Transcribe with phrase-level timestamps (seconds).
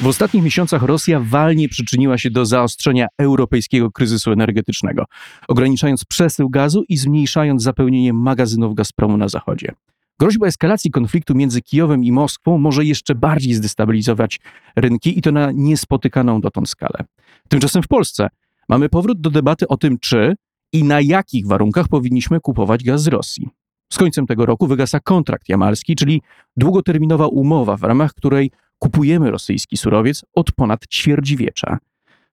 [0.00, 5.04] W ostatnich miesiącach Rosja walnie przyczyniła się do zaostrzenia europejskiego kryzysu energetycznego,
[5.48, 9.72] ograniczając przesył gazu i zmniejszając zapełnienie magazynów Gazpromu na zachodzie.
[10.20, 14.40] Groźba eskalacji konfliktu między Kijowem i Moskwą może jeszcze bardziej zdestabilizować
[14.76, 17.04] rynki i to na niespotykaną dotąd skalę.
[17.48, 18.28] Tymczasem w Polsce
[18.68, 20.34] mamy powrót do debaty o tym, czy
[20.72, 23.48] i na jakich warunkach powinniśmy kupować gaz z Rosji.
[23.92, 26.22] Z końcem tego roku wygasa kontrakt jamalski, czyli
[26.56, 31.78] długoterminowa umowa, w ramach której kupujemy rosyjski surowiec od ponad ćwierćwiecza.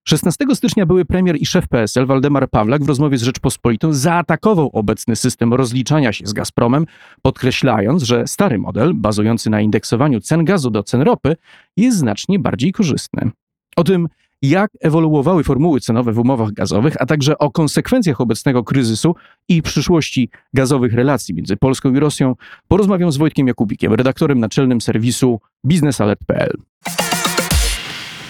[0.08, 5.16] 16 stycznia były premier i szef PSL Waldemar Pawlak w rozmowie z Rzeczpospolitą zaatakował obecny
[5.16, 6.86] system rozliczania się z Gazpromem,
[7.22, 11.36] podkreślając, że stary model, bazujący na indeksowaniu cen gazu do cen ropy,
[11.78, 13.32] jest znacznie bardziej korzystny.
[13.76, 14.08] O tym,
[14.44, 19.16] jak ewoluowały formuły cenowe w umowach gazowych, a także o konsekwencjach obecnego kryzysu
[19.50, 22.36] i przyszłości gazowych relacji między Polską i Rosją,
[22.68, 26.58] porozmawiam z Wojtkiem Jakubikiem, redaktorem naczelnym serwisu biznesalert.pl.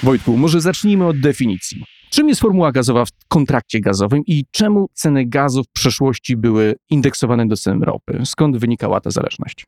[0.03, 1.83] Wojtku, może zacznijmy od definicji.
[2.09, 7.47] Czym jest formuła gazowa w kontrakcie gazowym i czemu ceny gazu w przeszłości były indeksowane
[7.47, 8.21] do cen ropy?
[8.25, 9.65] Skąd wynikała ta zależność?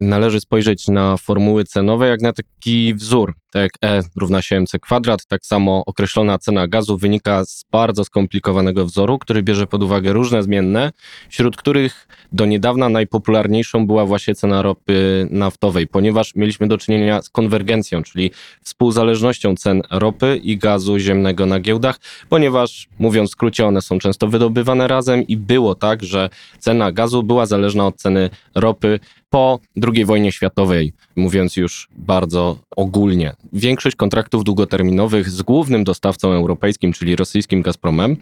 [0.00, 3.34] Należy spojrzeć na formuły cenowe jak na taki wzór.
[3.52, 8.04] Tak jak E równa się mc kwadrat, tak samo określona cena gazu wynika z bardzo
[8.04, 10.92] skomplikowanego wzoru, który bierze pod uwagę różne zmienne,
[11.28, 17.30] wśród których do niedawna najpopularniejszą była właśnie cena ropy naftowej, ponieważ mieliśmy do czynienia z
[17.30, 18.30] konwergencją, czyli
[18.62, 24.28] współzależnością cen ropy i gazu ziemnego na giełdach, ponieważ mówiąc w skrócie one są często
[24.28, 29.00] wydobywane razem i było tak, że cena gazu była zależna od ceny ropy
[29.30, 29.58] po
[29.94, 33.32] II wojnie światowej, mówiąc już bardzo ogólnie.
[33.52, 38.16] Większość kontraktów długoterminowych z głównym dostawcą europejskim, czyli rosyjskim Gazpromem,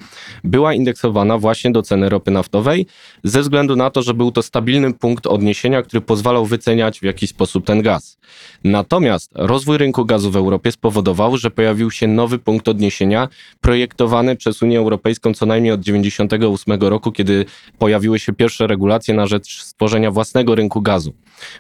[0.45, 2.87] była indeksowana właśnie do ceny ropy naftowej,
[3.25, 7.31] ze względu na to, że był to stabilny punkt odniesienia, który pozwalał wyceniać w jakiś
[7.31, 8.19] sposób ten gaz.
[8.65, 13.29] Natomiast rozwój rynku gazu w Europie spowodował, że pojawił się nowy punkt odniesienia,
[13.61, 17.45] projektowany przez Unię Europejską co najmniej od 1998 roku, kiedy
[17.79, 21.13] pojawiły się pierwsze regulacje na rzecz stworzenia własnego rynku gazu.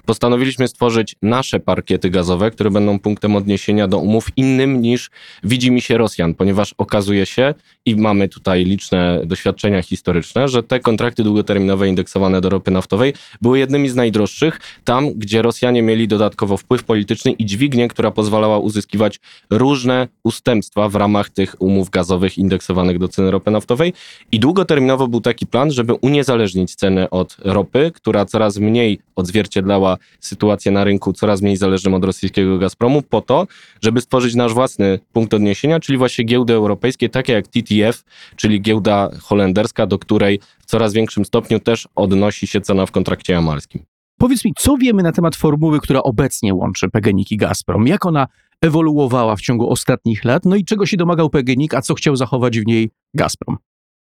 [0.06, 3.45] Postanowiliśmy stworzyć nasze parkiety gazowe, które będą punktem odniesienia
[3.88, 5.10] do umów innym niż
[5.44, 7.54] widzi mi się Rosjan, ponieważ okazuje się,
[7.86, 13.58] i mamy tutaj liczne doświadczenia historyczne, że te kontrakty długoterminowe indeksowane do ropy naftowej były
[13.58, 19.20] jednymi z najdroższych, tam gdzie Rosjanie mieli dodatkowo wpływ polityczny i dźwignię, która pozwalała uzyskiwać
[19.50, 23.92] różne ustępstwa w ramach tych umów gazowych indeksowanych do ceny ropy naftowej.
[24.32, 30.72] I długoterminowo był taki plan, żeby uniezależnić cenę od ropy, która coraz mniej odzwierciedlała sytuację
[30.72, 33.35] na rynku, coraz mniej zależną od rosyjskiego Gazpromu, po to,
[33.82, 38.04] żeby stworzyć nasz własny punkt odniesienia, czyli właśnie giełdy europejskie, takie jak TTF,
[38.36, 43.32] czyli giełda holenderska, do której w coraz większym stopniu też odnosi się cena w kontrakcie
[43.32, 43.84] jamalskim.
[44.18, 47.86] Powiedz mi, co wiemy na temat formuły, która obecnie łączy PGNiG i Gazprom?
[47.86, 48.26] Jak ona
[48.60, 50.44] ewoluowała w ciągu ostatnich lat?
[50.44, 53.56] No i czego się domagał PGNiG, a co chciał zachować w niej Gazprom?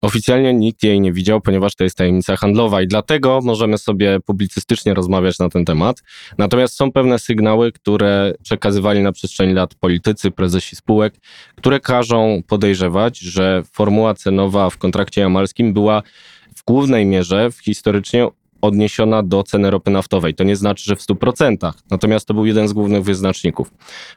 [0.02, 4.94] Oficjalnie nikt jej nie widział, ponieważ to jest tajemnica handlowa i dlatego możemy sobie publicystycznie
[4.94, 6.02] rozmawiać na ten temat.
[6.38, 11.14] Natomiast są pewne sygnały, które przekazywali na przestrzeni lat politycy, prezesi spółek,
[11.56, 16.02] które każą podejrzewać, że formuła cenowa w kontrakcie jamalskim była
[16.56, 18.28] w głównej mierze w historycznie
[18.60, 20.34] odniesiona do ceny ropy naftowej.
[20.34, 23.72] To nie znaczy, że w 100%, natomiast to był jeden z głównych wyznaczników.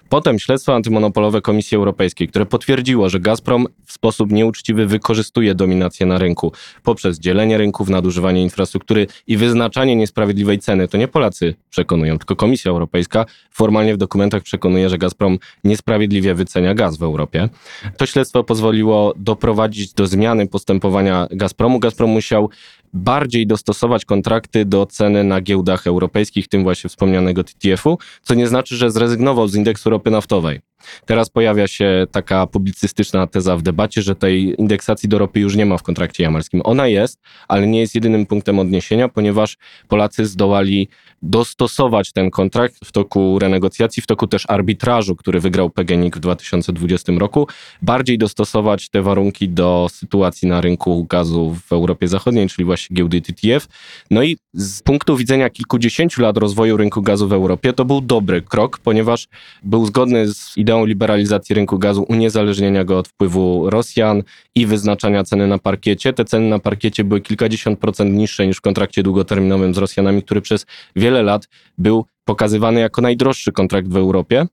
[0.10, 6.18] Potem śledztwo antymonopolowe Komisji Europejskiej, które potwierdziło, że Gazprom w sposób nieuczciwy wykorzystuje dominację na
[6.18, 6.52] rynku
[6.84, 10.88] poprzez dzielenie rynków, nadużywanie infrastruktury i wyznaczanie niesprawiedliwej ceny.
[10.88, 16.74] To nie Polacy przekonują, tylko Komisja Europejska formalnie w dokumentach przekonuje, że Gazprom niesprawiedliwie wycenia
[16.74, 17.50] gaz w Europie.
[17.98, 21.80] To śledztwo pozwoliło doprowadzić do zmiany postępowania Gazpromu.
[21.80, 22.50] Gazprom musiał
[22.94, 28.76] bardziej dostosować kontrakty do ceny na giełdach europejskich, tym właśnie wspomnianego TTF-u, co nie znaczy,
[28.76, 30.60] że zrezygnował z indeksu ropy naftowej.
[31.06, 35.66] Teraz pojawia się taka publicystyczna teza w debacie, że tej indeksacji do ropy już nie
[35.66, 36.62] ma w kontrakcie jamalskim.
[36.64, 39.58] Ona jest, ale nie jest jedynym punktem odniesienia, ponieważ
[39.88, 40.88] Polacy zdołali
[41.22, 47.14] dostosować ten kontrakt w toku renegocjacji, w toku też arbitrażu, który wygrał PGNiG w 2020
[47.18, 47.48] roku,
[47.82, 53.22] bardziej dostosować te warunki do sytuacji na rynku gazu w Europie Zachodniej, czyli właśnie giełdy
[53.22, 53.68] TTF.
[54.12, 58.42] No i z punktu widzenia kilkudziesięciu lat rozwoju rynku gazu w Europie to był dobry
[58.42, 59.28] krok, ponieważ
[59.64, 64.24] był zgodny z ideą liberalizacji rynku gazu, uniezależnienia go od wpływu Rosjan
[64.56, 66.14] i wyznaczania ceny na parkiecie.
[66.14, 70.42] Te ceny na parkiecie były kilkadziesiąt procent niższe niż w kontrakcie długoterminowym z Rosjanami, który
[70.42, 70.66] przez
[70.96, 71.48] wiele lat
[71.78, 74.46] był pokazywany jako najdroższy kontrakt w Europie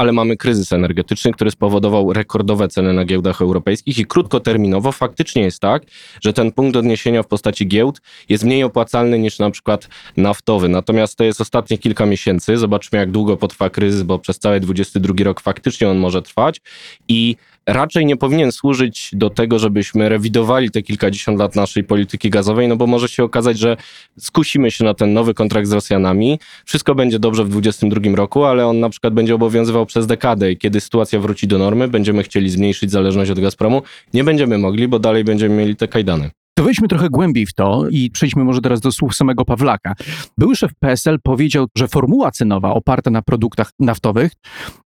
[0.00, 5.60] ale mamy kryzys energetyczny, który spowodował rekordowe ceny na giełdach europejskich i krótkoterminowo faktycznie jest
[5.60, 5.82] tak,
[6.20, 10.68] że ten punkt odniesienia w postaci giełd jest mniej opłacalny niż na przykład naftowy.
[10.68, 12.56] Natomiast to jest ostatnie kilka miesięcy.
[12.56, 16.60] Zobaczmy, jak długo potrwa kryzys, bo przez cały 22 rok faktycznie on może trwać
[17.08, 17.36] i
[17.66, 22.76] raczej nie powinien służyć do tego, żebyśmy rewidowali te kilkadziesiąt lat naszej polityki gazowej, no
[22.76, 23.76] bo może się okazać, że
[24.18, 26.38] skusimy się na ten nowy kontrakt z Rosjanami.
[26.64, 30.56] Wszystko będzie dobrze w 2022 roku, ale on na przykład będzie obowiązywał przez dekadę i
[30.56, 33.82] kiedy sytuacja wróci do normy, będziemy chcieli zmniejszyć zależność od Gazpromu,
[34.14, 36.30] nie będziemy mogli, bo dalej będziemy mieli te kajdany.
[36.60, 39.94] To wejdźmy trochę głębiej w to i przejdźmy może teraz do słów samego Pawlaka.
[40.38, 44.32] Były szef PSL powiedział, że formuła cenowa oparta na produktach naftowych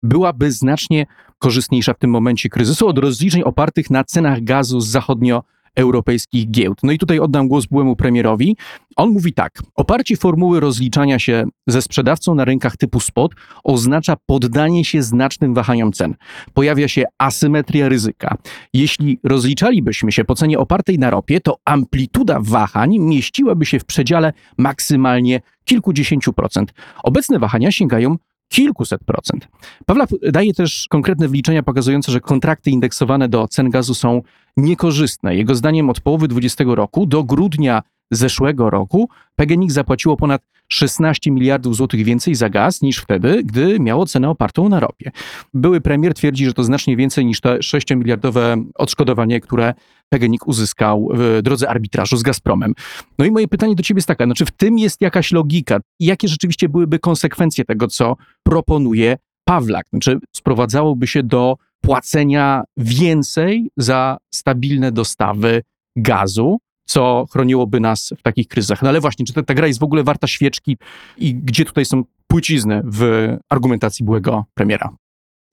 [0.02, 1.06] byłaby znacznie
[1.38, 5.42] korzystniejsza w tym momencie kryzysu od rozliczeń opartych na cenach gazu z zachodnio
[5.76, 6.78] europejskich giełd.
[6.82, 8.56] No i tutaj oddam głos byłemu premierowi.
[8.96, 13.32] On mówi tak: oparcie formuły rozliczania się ze sprzedawcą na rynkach typu spot
[13.64, 16.14] oznacza poddanie się znacznym wahaniom cen.
[16.54, 18.36] Pojawia się asymetria ryzyka.
[18.72, 24.32] Jeśli rozliczalibyśmy się po cenie opartej na ropie, to amplituda wahań mieściłaby się w przedziale
[24.58, 26.74] maksymalnie kilkudziesięciu procent.
[27.02, 28.16] Obecne wahania sięgają
[28.48, 29.48] kilkuset procent.
[29.86, 34.22] Pawla daje też konkretne wliczenia pokazujące, że kontrakty indeksowane do cen gazu są
[34.56, 35.36] niekorzystne.
[35.36, 41.76] Jego zdaniem od połowy 2020 roku do grudnia zeszłego roku PGNiG zapłaciło ponad 16 miliardów
[41.76, 45.10] złotych więcej za gaz niż wtedy, gdy miało cenę opartą na ropie.
[45.54, 49.74] Były premier twierdzi, że to znacznie więcej niż te 6-miliardowe odszkodowanie, które
[50.08, 52.74] PGNiG uzyskał w drodze arbitrażu z Gazpromem.
[53.18, 55.80] No i moje pytanie do ciebie jest takie, no czy w tym jest jakaś logika?
[56.00, 59.86] Jakie rzeczywiście byłyby konsekwencje tego, co proponuje Pawlak?
[59.90, 65.62] Znaczy sprowadzałoby się do płacenia więcej za stabilne dostawy
[65.96, 68.82] gazu, co chroniłoby nas w takich kryzysach.
[68.82, 70.76] No ale właśnie, czy ta, ta gra jest w ogóle warta świeczki
[71.18, 74.90] i gdzie tutaj są płcizny w argumentacji byłego premiera?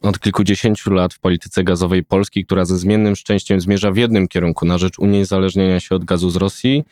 [0.01, 4.65] Od kilkudziesięciu lat w polityce gazowej Polski, która ze zmiennym szczęściem zmierza w jednym kierunku
[4.65, 6.83] na rzecz uniezależnienia się od gazu z Rosji,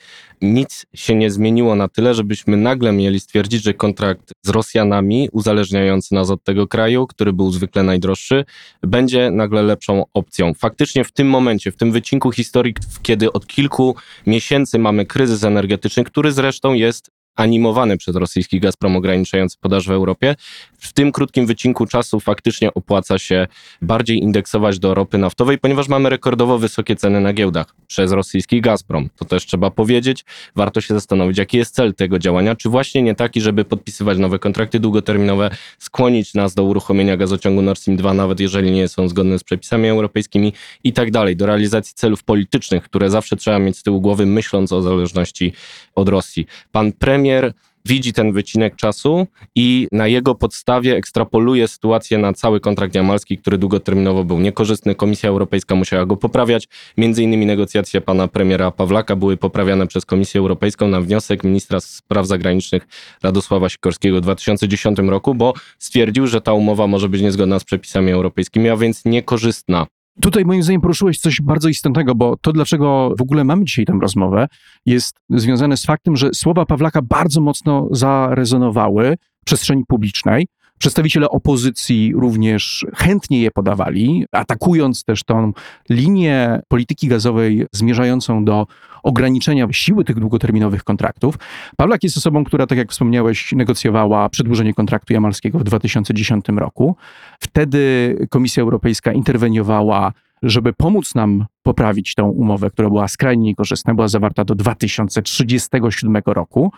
[0.41, 6.15] nic się nie zmieniło na tyle, żebyśmy nagle mieli stwierdzić, że kontrakt z Rosjanami, uzależniający
[6.15, 8.45] nas od tego kraju, który był zwykle najdroższy,
[8.83, 10.53] będzie nagle lepszą opcją.
[10.53, 13.95] Faktycznie w tym momencie, w tym wycinku historii, kiedy od kilku
[14.27, 20.35] miesięcy mamy kryzys energetyczny, który zresztą jest animowany przez rosyjski Gazprom ograniczający podaż w Europie.
[20.79, 23.47] W tym krótkim wycinku czasu faktycznie opłaca się
[23.81, 29.09] bardziej indeksować do ropy naftowej, ponieważ mamy rekordowo wysokie ceny na giełdach przez rosyjski Gazprom.
[29.15, 30.25] To też trzeba powiedzieć.
[30.55, 32.55] Warto się zastanowić, jaki jest cel tego działania.
[32.55, 35.49] Czy właśnie nie taki, żeby podpisywać nowe kontrakty długoterminowe,
[35.79, 39.87] skłonić nas do uruchomienia gazociągu Nord Stream 2, nawet jeżeli nie są zgodne z przepisami
[39.87, 40.53] europejskimi
[40.83, 44.71] i tak dalej, do realizacji celów politycznych, które zawsze trzeba mieć z tyłu głowy, myśląc
[44.71, 45.53] o zależności
[45.95, 46.47] od Rosji.
[46.71, 47.53] Pan premier premier
[47.85, 53.57] widzi ten wycinek czasu i na jego podstawie ekstrapoluje sytuację na cały kontrakt jamalski, który
[53.57, 54.95] długoterminowo był niekorzystny.
[54.95, 56.67] Komisja Europejska musiała go poprawiać.
[56.97, 62.27] Między innymi negocjacje pana premiera Pawlaka były poprawiane przez Komisję Europejską na wniosek ministra spraw
[62.27, 62.87] zagranicznych
[63.23, 68.11] Radosława Sikorskiego w 2010 roku, bo stwierdził, że ta umowa może być niezgodna z przepisami
[68.11, 69.87] europejskimi, a więc niekorzystna.
[70.21, 73.97] Tutaj moim zdaniem poruszyłeś coś bardzo istotnego, bo to, dlaczego w ogóle mamy dzisiaj tę
[74.01, 74.47] rozmowę,
[74.85, 80.47] jest związane z faktem, że słowa Pawlaka bardzo mocno zarezonowały w przestrzeni publicznej.
[80.79, 85.53] Przedstawiciele opozycji również chętnie je podawali, atakując też tą
[85.89, 88.67] linię polityki gazowej zmierzającą do
[89.03, 91.35] ograniczenia siły tych długoterminowych kontraktów.
[91.77, 96.95] Pawlak jest osobą, która, tak jak wspomniałeś, negocjowała przedłużenie kontraktu jamalskiego w 2010 roku.
[97.39, 104.07] Wtedy Komisja Europejska interweniowała żeby pomóc nam poprawić tę umowę, która była skrajnie niekorzystna, była
[104.07, 106.71] zawarta do 2037 roku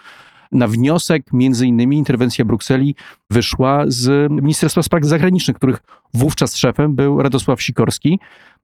[0.51, 2.96] na wniosek, między innymi interwencja Brukseli
[3.29, 5.79] wyszła z Ministerstwa Spraw Zagranicznych, których
[6.13, 8.20] wówczas szefem był Radosław Sikorski,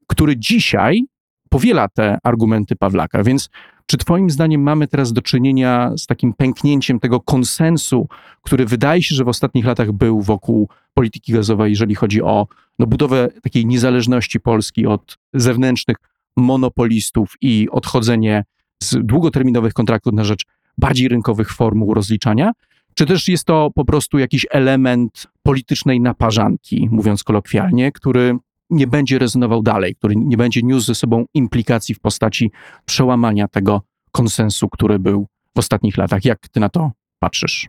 [0.08, 1.03] który dzisiaj
[1.50, 3.24] powiela te argumenty Pawlaka.
[3.24, 3.50] Więc
[3.86, 8.08] Czy Twoim zdaniem mamy teraz do czynienia z takim pęknięciem tego konsensu,
[8.41, 12.48] który wydaje się, że w ostatnich latach był wokół polityki gazowej, jeżeli chodzi o
[12.79, 15.98] no, budowę takiej niezależności Polski od zewnętrznych
[16.38, 18.44] monopolistów i odchodzenie
[18.84, 20.46] z długoterminowych kontraktów na rzecz
[20.78, 22.52] bardziej rynkowych formuł rozliczania?
[22.94, 28.38] Czy też jest to po prostu jakiś element politycznej naparzanki, mówiąc kolokwialnie, który
[28.70, 32.52] nie będzie rezonował dalej, który nie będzie niósł ze sobą implikacji w postaci
[32.86, 33.82] przełamania tego
[34.12, 36.26] konsensu, który był w ostatnich latach?
[36.26, 37.68] Jak ty na to patrzysz?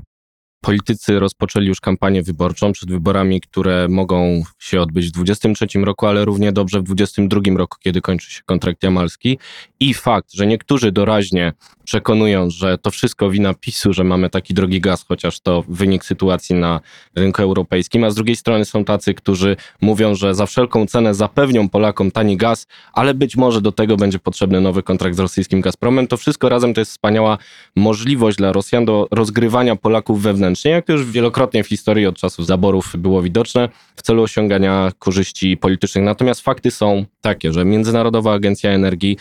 [0.60, 6.24] Politycy rozpoczęli już kampanię wyborczą przed wyborami, które mogą się odbyć w 2023 roku, ale
[6.24, 9.38] równie dobrze w 2022 roku, kiedy kończy się kontrakt jamalski.
[9.80, 11.52] I fakt, że niektórzy doraźnie
[11.84, 16.54] przekonują, że to wszystko wina PiSu, że mamy taki drogi gaz, chociaż to wynik sytuacji
[16.54, 16.80] na
[17.14, 21.68] rynku europejskim, a z drugiej strony są tacy, którzy mówią, że za wszelką cenę zapewnią
[21.68, 26.06] Polakom tani gaz, ale być może do tego będzie potrzebny nowy kontrakt z rosyjskim Gazpromem.
[26.06, 27.38] To wszystko razem to jest wspaniała
[27.76, 32.46] możliwość dla Rosjan do rozgrywania Polaków wewnętrznie, jak to już wielokrotnie w historii od czasów
[32.46, 36.04] zaborów było widoczne, w celu osiągania korzyści politycznych.
[36.04, 39.16] Natomiast fakty są takie, że Międzynarodowa Agencja Energii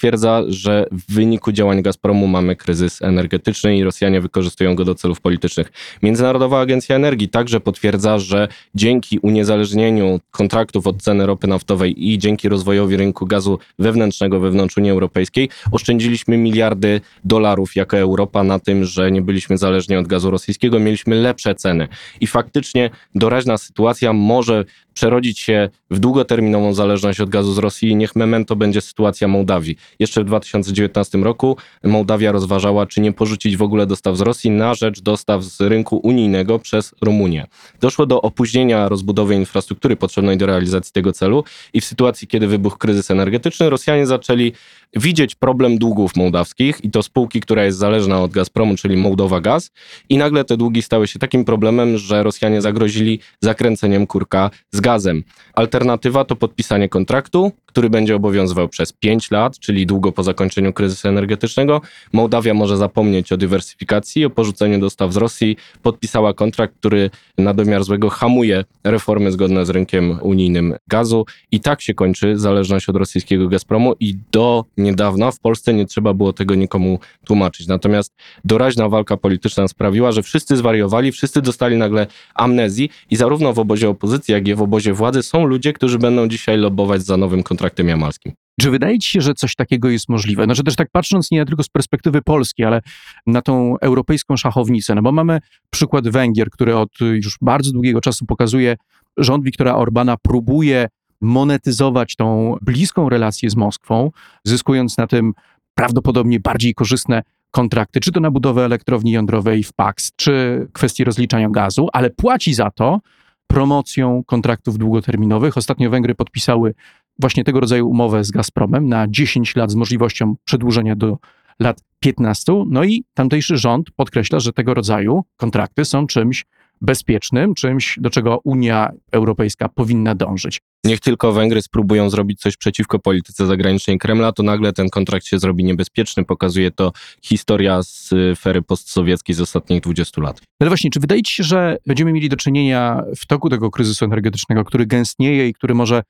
[0.00, 5.20] potwierdza, że w wyniku działań Gazpromu mamy kryzys energetyczny i Rosjanie wykorzystują go do celów
[5.20, 5.72] politycznych.
[6.02, 12.48] Międzynarodowa Agencja Energii także potwierdza, że dzięki uniezależnieniu kontraktów od ceny ropy naftowej i dzięki
[12.48, 19.10] rozwojowi rynku gazu wewnętrznego wewnątrz Unii Europejskiej oszczędziliśmy miliardy dolarów jako Europa na tym, że
[19.10, 21.88] nie byliśmy zależni od gazu rosyjskiego, mieliśmy lepsze ceny.
[22.20, 24.64] I faktycznie doraźna sytuacja może
[24.94, 27.96] przerodzić się w długoterminową zależność od gazu z Rosji.
[27.96, 29.76] Niech memento będzie sytuacja Mołdawii.
[29.98, 34.74] Jeszcze w 2019 roku Mołdawia rozważała, czy nie porzucić w ogóle dostaw z Rosji na
[34.74, 37.46] rzecz dostaw z rynku unijnego przez Rumunię.
[37.80, 42.78] Doszło do opóźnienia rozbudowy infrastruktury potrzebnej do realizacji tego celu i w sytuacji, kiedy wybuchł
[42.78, 44.52] kryzys energetyczny, Rosjanie zaczęli
[44.96, 49.70] widzieć problem długów mołdawskich i to spółki, która jest zależna od Gazpromu, czyli Mołdowa Gaz
[50.08, 55.24] i nagle te długi stały się takim problemem, że Rosjanie zagrozili zakręceniem kurka z gazem.
[55.54, 61.08] Alternatywa to podpisanie kontraktu, który będzie obowiązywał przez 5 lat, czyli długo po zakończeniu kryzysu
[61.08, 61.80] energetycznego.
[62.12, 65.56] Mołdawia może zapomnieć o dywersyfikacji, o porzuceniu dostaw z Rosji.
[65.82, 71.82] Podpisała kontrakt, który na domiar złego hamuje reformy zgodne z rynkiem unijnym gazu i tak
[71.82, 76.54] się kończy zależność od rosyjskiego Gazpromu i do niedawna w Polsce nie trzeba było tego
[76.54, 77.66] nikomu tłumaczyć.
[77.66, 83.58] Natomiast doraźna walka polityczna sprawiła, że wszyscy zwariowali, wszyscy dostali nagle amnezji i zarówno w
[83.58, 87.42] obozie opozycji, jak i w obozie władzy są ludzie, którzy będą dzisiaj lobować za nowym
[87.42, 88.32] kontraktem jamalskim.
[88.60, 90.44] Czy wydaje ci się, że coś takiego jest możliwe?
[90.44, 92.80] Znaczy też tak patrząc nie tylko z perspektywy Polski, ale
[93.26, 95.38] na tą europejską szachownicę, no bo mamy
[95.70, 98.76] przykład Węgier, który od już bardzo długiego czasu pokazuje,
[99.16, 100.88] rząd Viktora Orbana próbuje
[101.20, 104.10] monetyzować tą bliską relację z Moskwą,
[104.44, 105.32] zyskując na tym
[105.74, 111.50] prawdopodobnie bardziej korzystne kontrakty, czy to na budowę elektrowni jądrowej w Pax, czy kwestii rozliczania
[111.50, 113.00] gazu, ale płaci za to
[113.46, 115.56] promocją kontraktów długoterminowych.
[115.56, 116.74] Ostatnio Węgry podpisały
[117.20, 121.18] właśnie tego rodzaju umowę z Gazpromem na 10 lat z możliwością przedłużenia do
[121.60, 122.52] lat 15.
[122.66, 126.44] No i tamtejszy rząd podkreśla, że tego rodzaju kontrakty są czymś
[126.80, 130.60] bezpiecznym, czymś, do czego Unia Europejska powinna dążyć.
[130.84, 135.38] Niech tylko Węgry spróbują zrobić coś przeciwko polityce zagranicznej Kremla, to nagle ten kontrakt się
[135.38, 136.24] zrobi niebezpieczny.
[136.24, 140.40] Pokazuje to historia z fery postsowieckiej z ostatnich 20 lat.
[140.60, 144.04] Ale właśnie, czy wydaje ci się, że będziemy mieli do czynienia w toku tego kryzysu
[144.04, 146.02] energetycznego, który gęstnieje i który może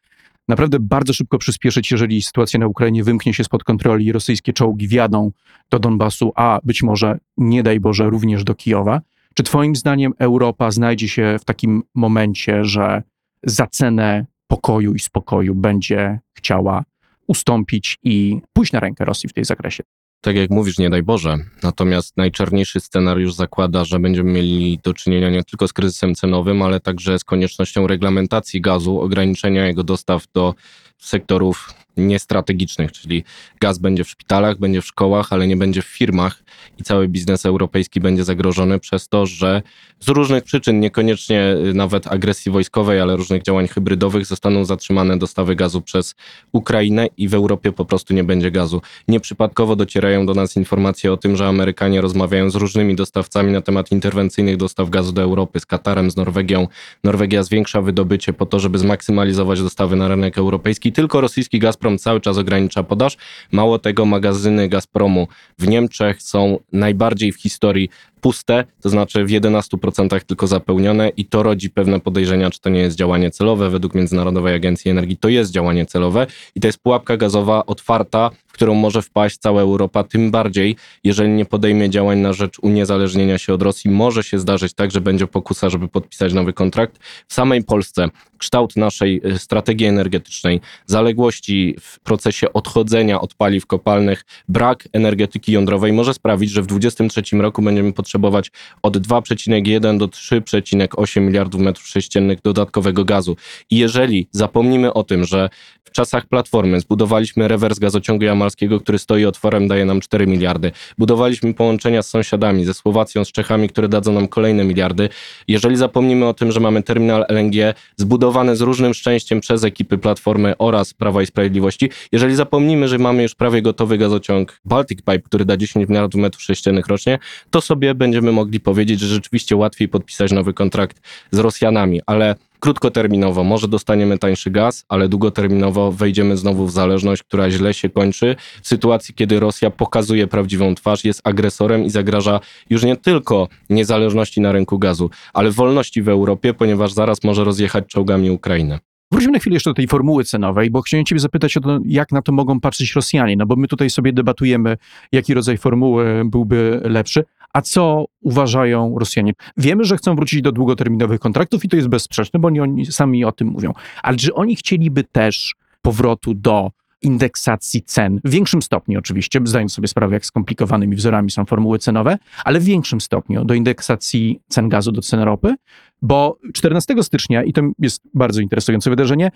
[0.51, 4.89] naprawdę bardzo szybko przyspieszyć, jeżeli sytuacja na Ukrainie wymknie się spod kontroli i rosyjskie czołgi
[4.89, 5.31] wjadą
[5.71, 9.01] do Donbasu, a być może, nie daj Boże, również do Kijowa.
[9.35, 13.03] Czy Twoim zdaniem Europa znajdzie się w takim momencie, że
[13.43, 16.85] za cenę pokoju i spokoju będzie chciała
[17.27, 19.83] ustąpić i pójść na rękę Rosji w tej zakresie?
[20.21, 21.39] Tak jak mówisz, nie daj Boże.
[21.63, 26.81] Natomiast najczarniejszy scenariusz zakłada, że będziemy mieli do czynienia nie tylko z kryzysem cenowym, ale
[26.81, 30.55] także z koniecznością reglamentacji gazu, ograniczenia jego dostaw do
[30.99, 31.75] sektorów
[32.07, 33.25] niestrategicznych, czyli
[33.61, 36.43] gaz będzie w szpitalach, będzie w szkołach, ale nie będzie w firmach
[36.79, 39.63] i cały biznes europejski będzie zagrożony przez to, że
[40.01, 45.83] z różnych przyczyn, niekoniecznie nawet agresji wojskowej, ale różnych działań hybrydowych, zostaną zatrzymane dostawy gazu
[45.83, 46.15] przez
[46.53, 48.83] Ukrainę i w Europie po prostu nie będzie gazu.
[49.09, 53.93] Nieprzypadkowo docierają do nas informacje o tym, że Amerykanie rozmawiają z różnymi dostawcami na temat
[53.93, 56.69] interwencyjnych dostaw gazu do Europy, z Katarem, z Norwegią.
[57.05, 60.93] Norwegia zwiększa wydobycie po to, żeby zmaksymalizować dostawy na rynek europejski.
[60.93, 63.17] Tylko rosyjski Gazprom cały czas ogranicza podaż.
[63.53, 65.29] Mało tego, magazyny Gazpromu
[65.59, 67.89] w Niemczech są najbardziej w historii
[68.21, 72.81] puste, to znaczy w 11% tylko zapełnione i to rodzi pewne podejrzenia, czy to nie
[72.81, 73.71] jest działanie celowe.
[73.71, 78.53] Według Międzynarodowej Agencji Energii to jest działanie celowe i to jest pułapka gazowa otwarta, w
[78.53, 83.55] którą może wpaść cała Europa, tym bardziej, jeżeli nie podejmie działań na rzecz uniezależnienia się
[83.55, 83.91] od Rosji.
[83.91, 86.99] Może się zdarzyć tak, że będzie pokusa, żeby podpisać nowy kontrakt.
[87.29, 88.09] W samej Polsce
[88.39, 95.93] kształt naszej y, strategii energetycznej, zaległości w procesie odchodzenia od paliw kopalnych, brak energetyki jądrowej
[95.93, 98.51] może sprawić, że w 2023 roku będziemy potrzebować
[98.83, 103.37] od 2,1 do 3,8 miliardów metrów sześciennych dodatkowego gazu.
[103.71, 105.49] I jeżeli zapomnimy o tym, że
[105.91, 110.73] w czasach Platformy zbudowaliśmy rewers gazociągu jamalskiego, który stoi otworem, daje nam 4 miliardy.
[110.99, 115.09] Budowaliśmy połączenia z sąsiadami, ze Słowacją, z Czechami, które dadzą nam kolejne miliardy.
[115.49, 120.55] Jeżeli zapomnimy o tym, że mamy terminal LNG zbudowany z różnym szczęściem przez ekipy Platformy
[120.59, 125.45] oraz Prawa i Sprawiedliwości, jeżeli zapomnimy, że mamy już prawie gotowy gazociąg Baltic Pipe, który
[125.45, 127.19] da 10 miliardów metrów sześciennych rocznie,
[127.51, 133.45] to sobie będziemy mogli powiedzieć, że rzeczywiście łatwiej podpisać nowy kontrakt z Rosjanami, ale krótkoterminowo
[133.45, 138.37] może dostaniemy tańszy gaz, ale długoterminowo wejdziemy znowu w zależność, która źle się kończy.
[138.63, 142.41] W sytuacji, kiedy Rosja pokazuje prawdziwą twarz, jest agresorem i zagraża
[142.71, 147.87] już nie tylko niezależności na rynku gazu, ale wolności w Europie, ponieważ zaraz może rozjechać
[147.87, 148.90] czołgami Ukrainę.
[149.13, 152.13] Wróćmy na chwilę jeszcze do tej formuły cenowej, bo chciałem ciebie zapytać o to, jak
[152.13, 154.77] na to mogą patrzeć Rosjanie, no bo my tutaj sobie debatujemy,
[155.13, 159.33] jaki rodzaj formuły byłby lepszy, a co uważają Rosjanie?
[159.57, 163.25] Wiemy, że chcą wrócić do długoterminowych kontraktów i to jest bezsprzeczne, bo oni, oni sami
[163.25, 163.73] o tym mówią.
[164.03, 166.71] Ale czy oni chcieliby też powrotu do
[167.03, 172.19] indeksacji cen, w większym stopniu oczywiście, zdając sobie sprawę, jak skomplikowanymi wzorami są formuły cenowe,
[172.45, 175.55] ale w większym stopniu do indeksacji cen gazu do cen ropy,
[176.03, 179.31] bo 14 stycznia, i to jest bardzo interesujące wydarzenie,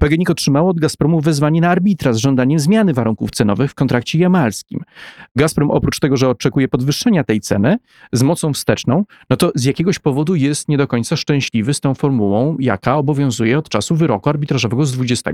[0.00, 4.80] PGNiG otrzymało od Gazpromu wezwanie na arbitra z żądaniem zmiany warunków cenowych w kontrakcie jamalskim.
[5.36, 7.76] Gazprom oprócz tego, że oczekuje podwyższenia tej ceny
[8.12, 11.94] z mocą wsteczną, no to z jakiegoś powodu jest nie do końca szczęśliwy z tą
[11.94, 15.30] formułą, jaka obowiązuje od czasu wyroku arbitrażowego z 20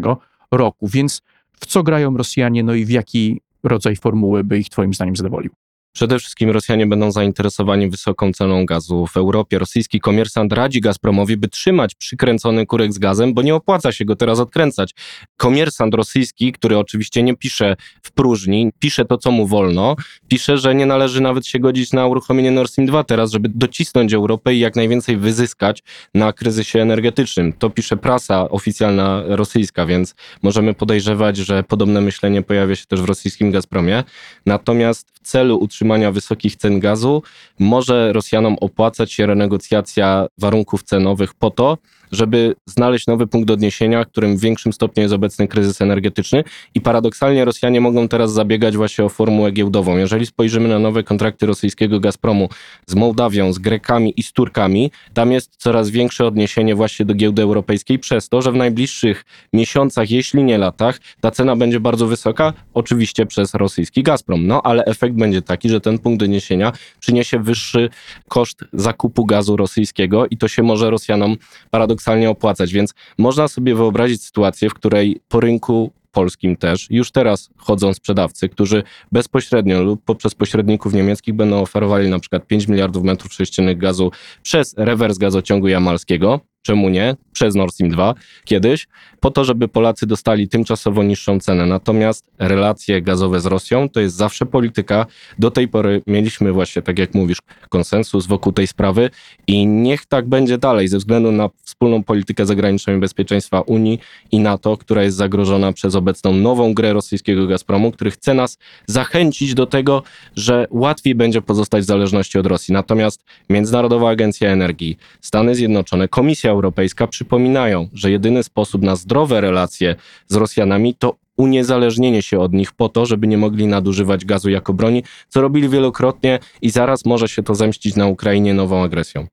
[0.50, 0.88] roku.
[0.88, 1.22] Więc
[1.60, 5.50] w co grają Rosjanie, no i w jaki rodzaj formuły by ich twoim zdaniem zadowolił?
[5.94, 9.58] Przede wszystkim Rosjanie będą zainteresowani wysoką ceną gazu w Europie.
[9.58, 14.16] Rosyjski komersant radzi Gazpromowi, by trzymać przykręcony kurek z gazem, bo nie opłaca się go
[14.16, 14.94] teraz odkręcać.
[15.36, 19.96] Komersant rosyjski, który oczywiście nie pisze w próżni, pisze to, co mu wolno,
[20.28, 24.12] pisze, że nie należy nawet się godzić na uruchomienie Nord Stream 2 teraz, żeby docisnąć
[24.12, 25.82] Europę i jak najwięcej wyzyskać
[26.14, 27.52] na kryzysie energetycznym.
[27.52, 33.04] To pisze prasa oficjalna rosyjska, więc możemy podejrzewać, że podobne myślenie pojawia się też w
[33.04, 34.04] rosyjskim Gazpromie.
[34.46, 37.22] Natomiast w celu utrzymania wysokich cen gazu.
[37.58, 41.78] Może Rosjanom opłacać się renegocjacja warunków cenowych po to,
[42.14, 46.44] żeby znaleźć nowy punkt odniesienia, którym w większym stopniu jest obecny kryzys energetyczny.
[46.74, 49.96] I paradoksalnie Rosjanie mogą teraz zabiegać właśnie o formułę giełdową.
[49.96, 52.48] Jeżeli spojrzymy na nowe kontrakty rosyjskiego Gazpromu
[52.86, 57.42] z Mołdawią, z Grekami i z Turkami, tam jest coraz większe odniesienie właśnie do giełdy
[57.42, 62.52] europejskiej, przez to, że w najbliższych miesiącach, jeśli nie latach, ta cena będzie bardzo wysoka,
[62.74, 64.46] oczywiście przez rosyjski Gazprom.
[64.46, 67.88] No ale efekt będzie taki, że ten punkt odniesienia przyniesie wyższy
[68.28, 71.36] koszt zakupu gazu rosyjskiego i to się może Rosjanom
[71.70, 77.10] paradoksalnie paradoksalnie opłacać, więc można sobie wyobrazić sytuację, w której po rynku polskim też już
[77.10, 83.04] teraz chodzą sprzedawcy, którzy bezpośrednio lub poprzez pośredników niemieckich będą oferowali na przykład 5 miliardów
[83.04, 84.10] metrów sześciennych gazu
[84.42, 88.86] przez rewers gazociągu jamalskiego, czemu nie, przez Nord Stream 2 kiedyś,
[89.20, 91.66] po to, żeby Polacy dostali tymczasowo niższą cenę.
[91.66, 95.06] Natomiast relacje gazowe z Rosją to jest zawsze polityka.
[95.38, 99.10] Do tej pory mieliśmy właśnie, tak jak mówisz, konsensus wokół tej sprawy
[99.46, 103.98] i niech tak będzie dalej, ze względu na wspólną politykę zagraniczną i bezpieczeństwa Unii
[104.32, 109.54] i NATO, która jest zagrożona przez obecną nową grę rosyjskiego Gazpromu, który chce nas zachęcić
[109.54, 110.02] do tego,
[110.36, 112.74] że łatwiej będzie pozostać w zależności od Rosji.
[112.74, 119.96] Natomiast Międzynarodowa Agencja Energii, Stany Zjednoczone, Komisja Europejska przypominają, że jedyny sposób na zdrowe relacje
[120.28, 124.72] z Rosjanami to uniezależnienie się od nich po to, żeby nie mogli nadużywać gazu jako
[124.72, 129.26] broni, co robili wielokrotnie i zaraz może się to zemścić na Ukrainie nową agresją.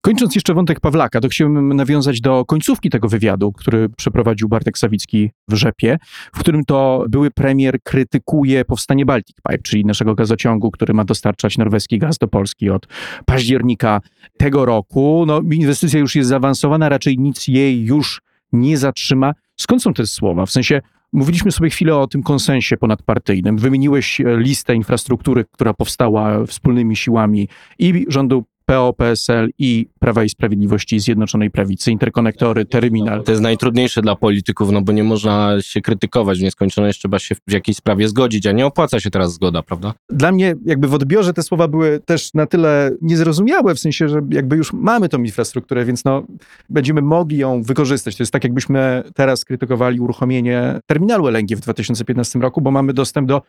[0.00, 5.30] Kończąc jeszcze wątek Pawlaka, to chciałbym nawiązać do końcówki tego wywiadu, który przeprowadził Bartek Sawicki
[5.48, 5.98] w Rzepie,
[6.34, 11.58] w którym to były premier krytykuje powstanie Baltic Pipe, czyli naszego gazociągu, który ma dostarczać
[11.58, 12.86] norweski gaz do Polski od
[13.26, 14.00] października
[14.38, 15.24] tego roku.
[15.26, 19.32] No, inwestycja już jest zaawansowana, raczej nic jej już nie zatrzyma.
[19.56, 20.46] Skąd są te słowa?
[20.46, 20.80] W sensie,
[21.12, 23.58] Mówiliśmy sobie chwilę o tym konsensie ponadpartyjnym.
[23.58, 30.96] Wymieniłeś listę infrastruktury, która powstała wspólnymi siłami i rządu PO, PSL i Prawa i Sprawiedliwości
[30.96, 33.22] i Zjednoczonej Prawicy, interkonektory, terminal.
[33.22, 37.34] To jest najtrudniejsze dla polityków, no bo nie można się krytykować w nieskończoność, trzeba się
[37.48, 39.94] w jakiejś sprawie zgodzić, a nie opłaca się teraz zgoda, prawda?
[40.10, 44.20] Dla mnie jakby w odbiorze te słowa były też na tyle niezrozumiałe, w sensie, że
[44.30, 46.22] jakby już mamy tą infrastrukturę, więc no
[46.70, 48.16] będziemy mogli ją wykorzystać.
[48.16, 53.28] To jest tak, jakbyśmy teraz krytykowali uruchomienie terminalu LNG w 2015 roku, bo mamy dostęp
[53.28, 53.42] do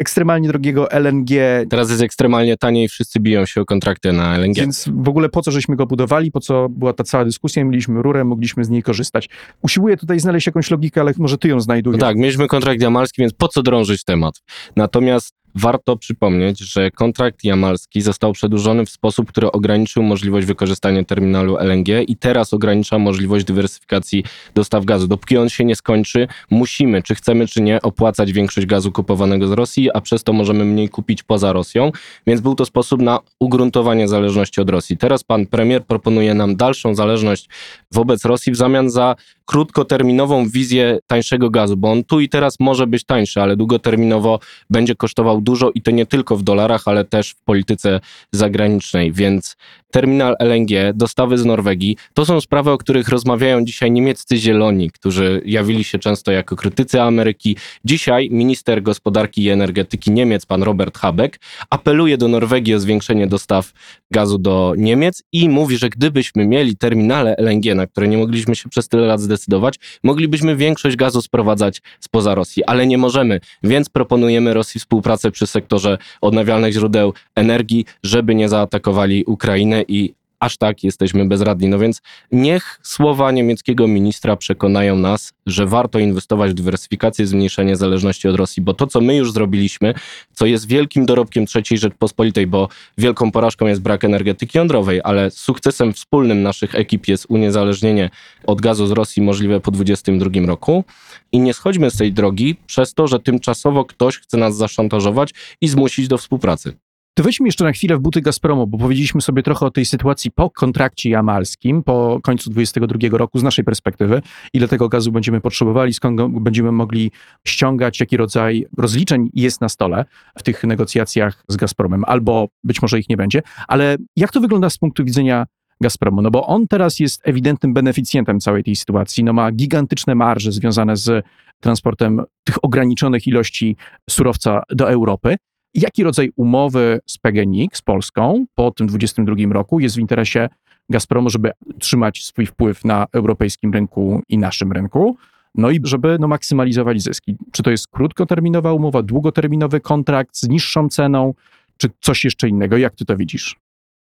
[0.00, 1.30] ekstremalnie drogiego LNG,
[1.70, 4.56] Teraz jest ekstremalnie tanie i wszyscy biją się o kontrakty na LNG.
[4.56, 8.02] Więc w ogóle po co żeśmy go budowali, po co była ta cała dyskusja, mieliśmy
[8.02, 9.28] rurę, mogliśmy z niej korzystać.
[9.62, 12.00] Usiłuję tutaj znaleźć jakąś logikę, ale może ty ją No znajdujesz.
[12.00, 14.34] tak, mieliśmy kontrakt jamalski, więc po co drążyć temat?
[14.76, 21.56] Natomiast warto przypomnieć, że kontrakt jamalski został przedłużony w sposób, który ograniczył możliwość wykorzystania terminalu
[21.58, 25.08] LNG i teraz ogranicza możliwość dywersyfikacji dostaw gazu.
[25.08, 29.52] Dopóki on się nie skończy, musimy, czy chcemy, czy nie, opłacać większość gazu kupowanego z
[29.52, 31.92] Rosji, a przez to możemy mniej kupić poza Rosją,
[32.26, 34.96] więc był to sposób na ugruntowanie zależności od Rosji.
[34.96, 37.48] Teraz pan premier proponuje nam dalszą zależność
[37.92, 42.86] wobec Rosji w zamian za krótkoterminową wizję tańszego gazu, bo on tu i teraz może
[42.86, 44.38] być tańszy, ale długoterminowo
[44.70, 48.00] będzie kosztował dużo i to nie tylko w dolarach, ale też w polityce
[48.32, 49.12] zagranicznej.
[49.12, 49.56] Więc
[49.90, 55.42] terminal LNG, dostawy z Norwegii, to są sprawy, o których rozmawiają dzisiaj niemieccy zieloni, którzy
[55.44, 57.56] jawili się często jako krytycy Ameryki.
[57.84, 61.38] Dzisiaj minister gospodarki i energetyki Niemiec, pan Robert Habeck,
[61.70, 63.72] apeluje do Norwegii o zwiększenie dostaw
[64.10, 68.68] gazu do Niemiec i mówi, że gdybyśmy mieli terminale LNG, na które nie mogliśmy się
[68.68, 74.54] przez tyle lat zdecydować, moglibyśmy większość gazu sprowadzać spoza Rosji, ale nie możemy, więc proponujemy
[74.54, 81.24] Rosji współpracę przy sektorze odnawialnych źródeł energii, żeby nie zaatakowali Ukrainę i aż tak jesteśmy
[81.24, 81.68] bezradni.
[81.68, 88.28] No więc niech słowa niemieckiego ministra przekonają nas, że warto inwestować w dywersyfikację, zmniejszenie zależności
[88.28, 89.94] od Rosji, bo to, co my już zrobiliśmy,
[90.34, 95.92] co jest wielkim dorobkiem III Rzeczpospolitej, bo wielką porażką jest brak energetyki jądrowej, ale sukcesem
[95.92, 98.10] wspólnym naszych ekip jest uniezależnienie
[98.46, 100.84] od gazu z Rosji możliwe po 2022 roku.
[101.32, 105.68] I nie schodźmy z tej drogi przez to, że tymczasowo ktoś chce nas zaszantażować i
[105.68, 106.74] zmusić do współpracy.
[107.20, 110.30] To weźmy jeszcze na chwilę w buty Gazpromu, bo powiedzieliśmy sobie trochę o tej sytuacji
[110.30, 115.92] po kontrakcie jamalskim, po końcu 2022 roku z naszej perspektywy, ile tego gazu będziemy potrzebowali,
[115.92, 117.10] skąd będziemy mogli
[117.46, 120.04] ściągać, jaki rodzaj rozliczeń jest na stole
[120.38, 124.70] w tych negocjacjach z Gazpromem, albo być może ich nie będzie, ale jak to wygląda
[124.70, 125.46] z punktu widzenia
[125.80, 126.22] Gazpromu?
[126.22, 130.96] No bo on teraz jest ewidentnym beneficjentem całej tej sytuacji, no ma gigantyczne marże związane
[130.96, 131.24] z
[131.60, 133.76] transportem tych ograniczonych ilości
[134.10, 135.36] surowca do Europy.
[135.74, 140.48] Jaki rodzaj umowy z PGNiG, z Polską, po tym 2022 roku jest w interesie
[140.90, 145.16] Gazpromu, żeby trzymać swój wpływ na europejskim rynku i naszym rynku,
[145.54, 147.36] no i żeby no, maksymalizować zyski?
[147.52, 151.34] Czy to jest krótkoterminowa umowa, długoterminowy kontrakt z niższą ceną,
[151.76, 152.76] czy coś jeszcze innego?
[152.76, 153.56] Jak ty to widzisz?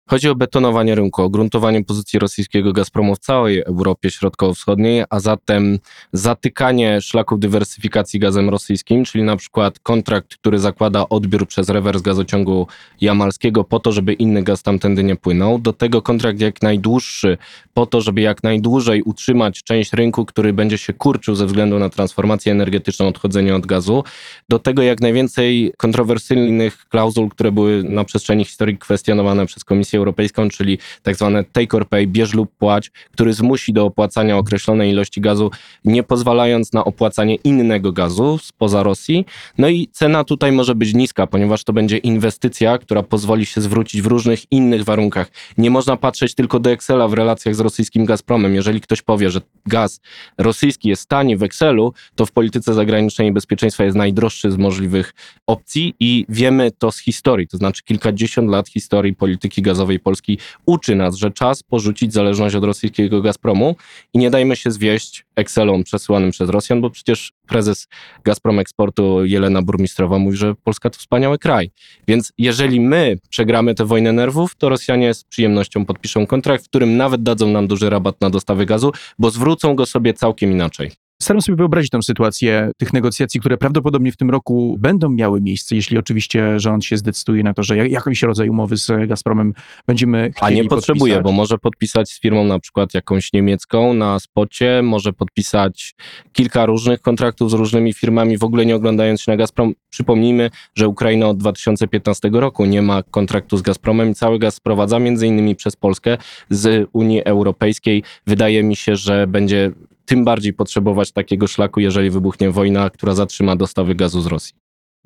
[0.10, 5.80] Chodzi o betonowanie rynku, o gruntowanie pozycji rosyjskiego Gazpromu w całej Europie Środkowo-Wschodniej, a zatem
[6.14, 12.68] zatykanie szlaków dywersyfikacji gazem rosyjskim, czyli na przykład kontrakt, który zakłada odbiór przez rewers gazociągu
[13.02, 15.60] jamalskiego po to, żeby inny gaz tamtędy nie płynął.
[15.60, 17.38] Do tego kontrakt jak najdłuższy
[17.74, 21.90] po to, żeby jak najdłużej utrzymać część rynku, który będzie się kurczył ze względu na
[21.90, 24.04] transformację energetyczną, odchodzenie od gazu.
[24.50, 30.50] Do tego jak najwięcej kontrowersyjnych klauzul, które były na przestrzeni historii kwestionowane przez Komisję Europejską,
[30.50, 35.22] czyli tak zwane take or pay, bierz lub płać, który zmusi do opłacania określonej ilości
[35.22, 35.52] gazu,
[35.86, 39.26] nie pozwalając na opłacanie innego gazu spoza Rosji.
[39.58, 44.02] No i cena tutaj może być niska, ponieważ to będzie inwestycja, która pozwoli się zwrócić
[44.02, 45.32] w różnych innych warunkach.
[45.58, 48.56] Nie można patrzeć tylko do Excela w relacjach z rosyjskim Gazpromem.
[48.56, 50.00] Jeżeli ktoś powie, że gaz
[50.38, 55.14] rosyjski jest tani w Excelu, to w polityce zagranicznej i bezpieczeństwa jest najdroższy z możliwych
[55.48, 60.96] opcji i wiemy to z historii, to znaczy kilkadziesiąt lat historii polityki gazowej Polski uczy
[60.96, 63.76] nas, że czas porzucić zależność od rosyjskiego Gazpromu
[64.14, 67.88] i nie dajmy się zwieść Excelom przesyłanym przez Rosjan, bo przecież prezes
[68.24, 71.72] Gazprom Eksportu Jelena Burmistrowa mówi, że Polska to wspaniały kraj.
[72.08, 76.98] Więc jeżeli my przegramy tę wojnę nerwów, to Rosjanie z przyjemnością podpiszą kontrakt, w którym
[76.98, 81.03] nawet dadzą nam duży rabat na dostawy gazu, bo zwrócą go sobie całkiem inaczej.
[81.24, 85.76] Staram sobie wyobrazić tę sytuację tych negocjacji, które prawdopodobnie w tym roku będą miały miejsce,
[85.76, 89.54] jeśli oczywiście rząd się zdecyduje na to, że jakiś rodzaj umowy z Gazpromem
[89.88, 91.24] będziemy A chcieli nie potrzebuje, podpisać.
[91.24, 95.96] bo może podpisać z firmą na przykład jakąś niemiecką na spocie, może podpisać
[96.34, 99.74] kilka różnych kontraktów z różnymi firmami, w ogóle nie oglądając się na Gazprom.
[99.90, 105.00] Przypomnijmy, że Ukraina od 2015 roku nie ma kontraktu z Gazpromem i cały gaz sprowadza
[105.00, 106.18] między innymi przez Polskę
[106.50, 108.04] z Unii Europejskiej.
[108.28, 109.72] Wydaje mi się, że będzie
[110.06, 114.56] tym bardziej potrzebować takiego szlaku, jeżeli wybuchnie wojna, która zatrzyma dostawy gazu z Rosji.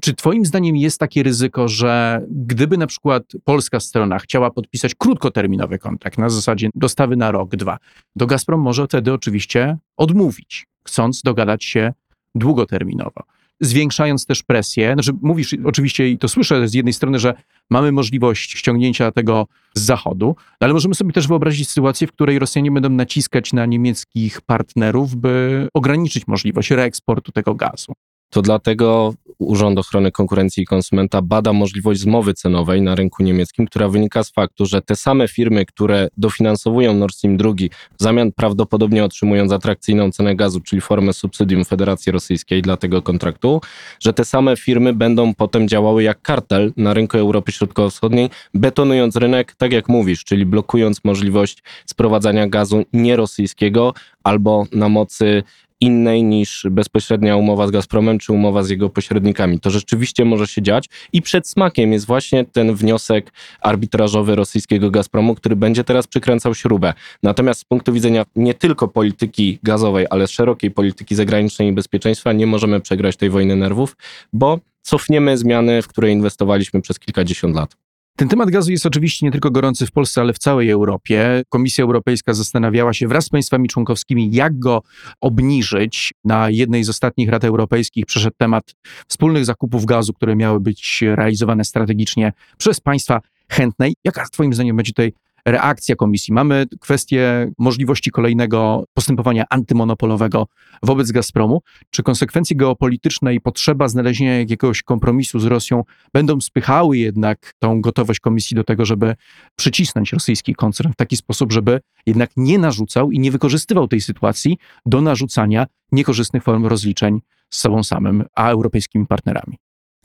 [0.02, 5.80] Czy Twoim zdaniem jest takie ryzyko, że gdyby na przykład polska strona chciała podpisać krótkoterminowy
[5.80, 7.78] kontrakt na zasadzie dostawy na rok, dwa,
[8.20, 11.94] to Gazprom może wtedy oczywiście odmówić, chcąc dogadać się
[12.36, 13.24] długoterminowo?
[13.62, 17.34] Zwiększając też presję, znaczy mówisz oczywiście i to słyszę z jednej strony, że
[17.70, 22.39] mamy możliwość ściągnięcia tego z zachodu, no ale możemy sobie też wyobrazić sytuację, w której
[22.39, 27.93] Rosjanie będą naciskać na niemieckich partnerów, by ograniczyć możliwość reeksportu tego gazu.
[28.30, 33.90] To dlatego Urząd Ochrony Konkurencji i Konsumenta bada możliwość zmowy cenowej na rynku niemieckim, która
[33.90, 37.52] wynika z faktu, że te same firmy, które dofinansowują Nord Stream 2,
[38.00, 43.62] w zamian prawdopodobnie otrzymując atrakcyjną cenę gazu, czyli formę subsydium Federacji Rosyjskiej dla tego kontraktu,
[44.00, 49.56] że te same firmy będą potem działały jak kartel na rynku Europy Środkowo-Wschodniej, betonując rynek,
[49.58, 55.44] tak jak mówisz, czyli blokując możliwość sprowadzania gazu nierosyjskiego albo na mocy
[55.82, 59.60] innej niż bezpośrednia umowa z Gazpromem czy umowa z jego pośrednikami.
[59.60, 65.36] To rzeczywiście może się dziać i przed smakiem jest właśnie ten wniosek arbitrażowy rosyjskiego Gazpromu,
[65.36, 66.94] który będzie teraz przykręcał śrubę.
[67.24, 72.48] Natomiast z punktu widzenia nie tylko polityki gazowej, ale szerokiej polityki zagranicznej i bezpieczeństwa nie
[72.48, 73.96] możemy przegrać tej wojny nerwów,
[74.34, 77.87] bo cofniemy zmiany, w które inwestowaliśmy przez kilkadziesiąt lat.
[78.17, 81.43] Ten temat gazu jest oczywiście nie tylko gorący w Polsce, ale w całej Europie.
[81.49, 84.82] Komisja Europejska zastanawiała się wraz z państwami członkowskimi, jak go
[85.21, 86.13] obniżyć.
[86.23, 88.75] Na jednej z ostatnich Rad Europejskich przeszedł temat
[89.08, 93.89] wspólnych zakupów gazu, które miały być realizowane strategicznie przez państwa chętne.
[94.03, 95.13] Jaka Twoim zdaniem będzie tutaj
[95.48, 96.34] reakcja komisji.
[96.34, 100.48] Mamy kwestię możliwości kolejnego postępowania antymonopolowego
[100.84, 101.62] wobec Gazpromu.
[101.90, 105.84] Czy konsekwencje geopolityczne i potrzeba znalezienia jakiegoś kompromisu z Rosją
[106.14, 109.16] będą spychały jednak tą gotowość komisji do tego, żeby
[109.56, 114.58] przycisnąć rosyjski koncern w taki sposób, żeby jednak nie narzucał i nie wykorzystywał tej sytuacji
[114.86, 119.58] do narzucania niekorzystnych form rozliczeń z sobą samym, a europejskimi partnerami?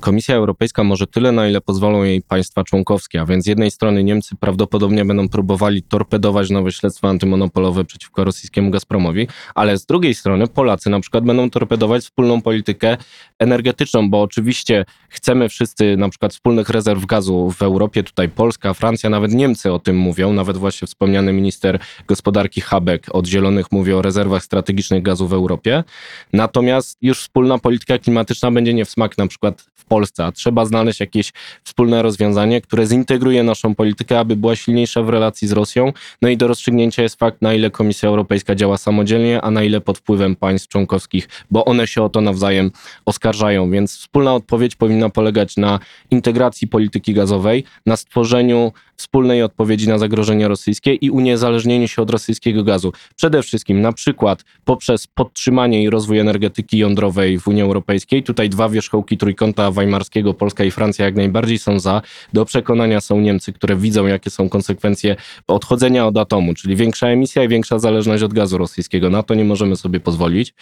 [0.02, 4.04] Komisja Europejska może tyle, na ile pozwolą jej państwa członkowskie, a więc z jednej strony
[4.04, 10.46] Niemcy prawdopodobnie będą próbowali torpedować nowe śledztwa antymonopolowe przeciwko rosyjskiemu Gazpromowi, ale z drugiej strony
[10.46, 12.96] Polacy na przykład będą torpedować wspólną politykę
[13.38, 19.10] energetyczną, bo oczywiście chcemy wszyscy na przykład wspólnych rezerw gazu w Europie, tutaj Polska, Francja,
[19.10, 24.02] nawet Niemcy o tym mówią, nawet właśnie wspomniany minister gospodarki Habeck od Zielonych mówi o
[24.02, 25.84] rezerwach strategicznych gazu w Europie,
[26.32, 30.64] natomiast już wspólna polityka klimatyczna będzie nie w smak na przykład w Polsce, a trzeba
[30.64, 31.32] znaleźć jakieś
[31.64, 35.92] wspólne rozwiązanie, które zintegruje naszą politykę, aby była silniejsza w relacji z Rosją.
[36.22, 39.80] No i do rozstrzygnięcia jest fakt, na ile Komisja Europejska działa samodzielnie, a na ile
[39.80, 42.70] pod wpływem państw członkowskich, bo one się o to nawzajem
[43.04, 43.70] oskarżają.
[43.70, 45.78] Więc wspólna odpowiedź powinna polegać na
[46.10, 52.64] integracji polityki gazowej, na stworzeniu wspólnej odpowiedzi na zagrożenie rosyjskie i uniezależnieniu się od rosyjskiego
[52.64, 52.92] gazu.
[53.16, 58.22] Przede wszystkim na przykład poprzez podtrzymanie i rozwój energetyki jądrowej w Unii Europejskiej.
[58.22, 62.02] Tutaj dwa wierzchołki trójkąta weimarskiego, Polska i Francja jak najbardziej są za.
[62.32, 67.44] Do przekonania są Niemcy, które widzą, jakie są konsekwencje odchodzenia od atomu, czyli większa emisja
[67.44, 69.10] i większa zależność od gazu rosyjskiego.
[69.10, 70.54] Na to nie możemy sobie pozwolić.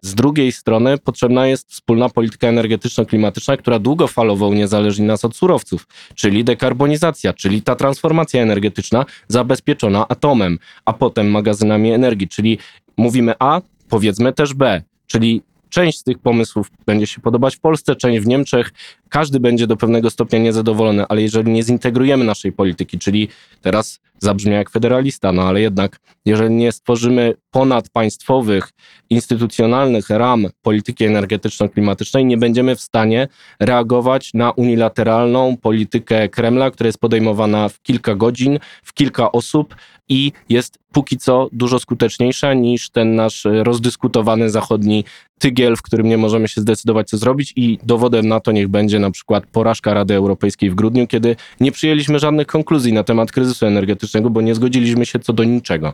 [0.00, 6.44] Z drugiej strony potrzebna jest wspólna polityka energetyczno-klimatyczna, która długofalowo uniezależni nas od surowców, czyli
[6.44, 12.58] dekarbonizacja, czyli ta transformacja energetyczna zabezpieczona atomem, a potem magazynami energii, czyli
[12.96, 17.96] mówimy A, powiedzmy też B, czyli część z tych pomysłów będzie się podobać w Polsce,
[17.96, 18.72] część w Niemczech.
[19.08, 23.28] Każdy będzie do pewnego stopnia niezadowolony, ale jeżeli nie zintegrujemy naszej polityki, czyli
[23.60, 28.70] teraz zabrzmia jak federalista, no ale jednak, jeżeli nie stworzymy ponadpaństwowych,
[29.10, 33.28] instytucjonalnych ram polityki energetyczno-klimatycznej, nie będziemy w stanie
[33.60, 39.74] reagować na unilateralną politykę Kremla, która jest podejmowana w kilka godzin, w kilka osób
[40.08, 45.04] i jest póki co dużo skuteczniejsza niż ten nasz rozdyskutowany zachodni
[45.38, 48.97] tygiel, w którym nie możemy się zdecydować, co zrobić i dowodem na to niech będzie
[48.98, 53.66] na przykład porażka Rady Europejskiej w grudniu, kiedy nie przyjęliśmy żadnych konkluzji na temat kryzysu
[53.66, 55.92] energetycznego, bo nie zgodziliśmy się co do niczego.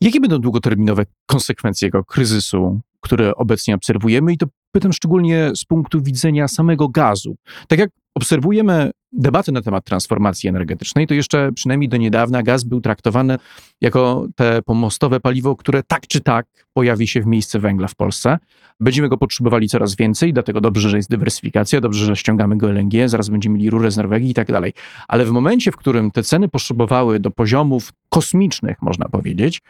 [0.00, 4.32] Jakie będą długoterminowe konsekwencje tego kryzysu, który obecnie obserwujemy?
[4.32, 7.36] I to pytam szczególnie z punktu widzenia samego gazu.
[7.68, 12.80] Tak jak obserwujemy debaty na temat transformacji energetycznej, to jeszcze przynajmniej do niedawna gaz był
[12.80, 13.38] traktowany
[13.80, 18.38] jako te pomostowe paliwo, które tak czy tak pojawi się w miejsce węgla w Polsce.
[18.80, 23.08] Będziemy go potrzebowali coraz więcej, dlatego dobrze, że jest dywersyfikacja, dobrze, że ściągamy go LNG,
[23.08, 24.72] zaraz będziemy mieli rurę z Norwegii i tak dalej.
[25.08, 29.62] Ale w momencie, w którym te ceny poszybowały do poziomów kosmicznych, można powiedzieć,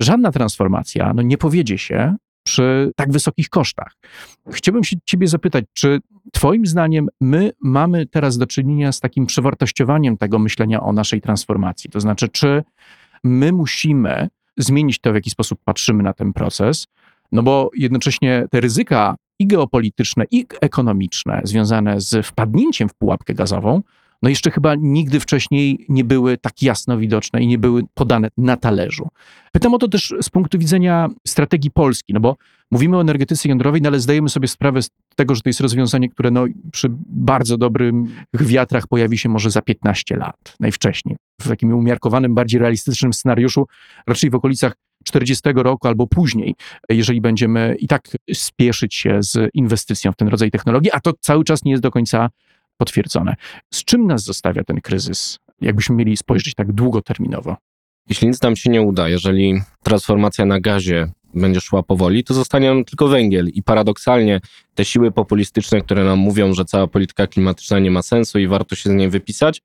[0.00, 2.16] żadna transformacja no, nie powiedzie się
[2.52, 3.96] przy tak wysokich kosztach.
[4.50, 6.00] Chciałbym się Ciebie zapytać, czy
[6.32, 11.90] Twoim zdaniem my mamy teraz do czynienia z takim przewartościowaniem tego myślenia o naszej transformacji?
[11.90, 12.62] To znaczy, czy
[13.24, 16.86] my musimy zmienić to, w jaki sposób patrzymy na ten proces?
[17.32, 23.82] No bo jednocześnie te ryzyka i geopolityczne, i ekonomiczne związane z wpadnięciem w pułapkę gazową,
[24.22, 28.56] no jeszcze chyba nigdy wcześniej nie były tak jasno widoczne i nie były podane na
[28.56, 29.08] talerzu.
[29.52, 32.36] Pytam o to też z punktu widzenia strategii Polski, no bo
[32.70, 36.08] mówimy o energetyce jądrowej, no ale zdajemy sobie sprawę z tego, że to jest rozwiązanie,
[36.08, 37.94] które no, przy bardzo dobrych
[38.32, 41.16] wiatrach pojawi się może za 15 lat, najwcześniej.
[41.40, 43.66] W takim umiarkowanym, bardziej realistycznym scenariuszu,
[44.06, 44.72] raczej w okolicach
[45.04, 46.54] 40 roku albo później,
[46.88, 51.44] jeżeli będziemy i tak spieszyć się z inwestycją w ten rodzaj technologii, a to cały
[51.44, 52.30] czas nie jest do końca
[52.76, 53.34] potwierdzone.
[53.74, 57.56] Z czym nas zostawia ten kryzys, jakbyśmy mieli spojrzeć tak długoterminowo?
[58.08, 62.68] Jeśli nic nam się nie uda, jeżeli transformacja na gazie będzie szła powoli, to zostanie
[62.68, 63.48] nam tylko węgiel.
[63.48, 64.40] I paradoksalnie
[64.74, 68.76] te siły populistyczne, które nam mówią, że cała polityka klimatyczna nie ma sensu i warto
[68.76, 69.62] się z niej wypisać,